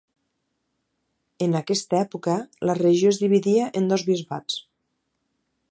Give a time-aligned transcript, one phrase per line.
[1.47, 2.35] En aquesta època
[2.69, 4.59] la regió es dividia en dos bisbats.